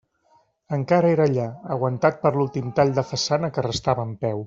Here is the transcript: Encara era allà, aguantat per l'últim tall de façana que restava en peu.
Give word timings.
Encara 0.77 1.11
era 1.17 1.27
allà, 1.29 1.45
aguantat 1.77 2.19
per 2.25 2.33
l'últim 2.41 2.75
tall 2.81 2.97
de 3.01 3.07
façana 3.15 3.55
que 3.59 3.71
restava 3.73 4.13
en 4.13 4.21
peu. 4.27 4.39